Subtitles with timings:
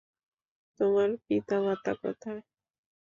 [0.79, 2.41] তোমার পিতামাতা কোথায়?